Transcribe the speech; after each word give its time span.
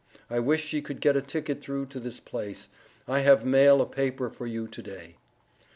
I 0.31 0.39
wish 0.39 0.65
she 0.65 0.81
could 0.81 0.99
get 0.99 1.15
a 1.15 1.21
ticket 1.21 1.61
through 1.61 1.85
to 1.89 1.99
this 1.99 2.19
place. 2.19 2.69
I 3.07 3.19
have 3.19 3.45
mail 3.45 3.83
a 3.83 3.85
paper 3.85 4.31
for 4.31 4.47
you 4.47 4.67
to 4.67 4.81
day. 4.81 5.17